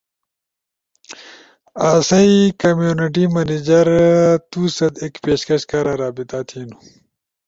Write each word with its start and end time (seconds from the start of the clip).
آسئی 1.91 2.35
کمیونٹی 2.61 3.25
منیجر 3.33 3.85
تو 4.49 4.61
ست 4.75 4.93
ایک 5.03 5.13
پیشکش 5.23 5.61
کارا 5.69 5.93
رابطہ 6.03 6.39
تھینو۔ 6.47 6.77